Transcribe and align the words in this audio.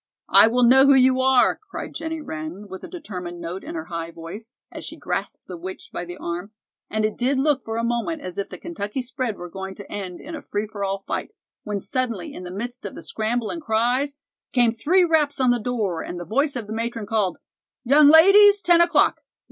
"I 0.29 0.47
will 0.47 0.63
know 0.63 0.87
who 0.87 0.95
you 0.95 1.21
are," 1.21 1.59
cried 1.69 1.93
Jennie 1.93 2.21
Wren, 2.21 2.67
with 2.67 2.83
a 2.83 2.87
determined 2.87 3.39
note 3.39 3.63
in 3.63 3.75
her 3.75 3.85
high 3.85 4.09
voice, 4.09 4.53
as 4.71 4.83
she 4.83 4.97
grasped 4.97 5.45
the 5.45 5.57
witch 5.57 5.91
by 5.93 6.05
the 6.05 6.17
arm, 6.17 6.53
and 6.89 7.05
it 7.05 7.15
did 7.15 7.37
look 7.37 7.61
for 7.61 7.77
a 7.77 7.83
moment 7.83 8.19
as 8.23 8.39
if 8.39 8.49
the 8.49 8.57
Kentucky 8.57 9.03
spread 9.03 9.37
were 9.37 9.47
going 9.47 9.75
to 9.75 9.91
end 9.91 10.19
in 10.19 10.33
a 10.33 10.41
free 10.41 10.65
for 10.65 10.83
all 10.83 11.03
fight, 11.05 11.35
when 11.65 11.79
suddenly, 11.79 12.33
in 12.33 12.41
the 12.43 12.49
midst 12.51 12.83
of 12.83 12.95
the 12.95 13.03
scramble 13.03 13.51
and 13.51 13.61
cries, 13.61 14.17
came 14.53 14.71
three 14.71 15.05
raps 15.05 15.39
on 15.39 15.51
the 15.51 15.59
door, 15.59 16.01
and 16.01 16.19
the 16.19 16.25
voice 16.25 16.55
of 16.55 16.65
the 16.65 16.73
matron 16.73 17.05
called: 17.05 17.37
"Young 17.83 18.07
ladies, 18.09 18.63
ten 18.63 18.81
o'clock. 18.81 19.21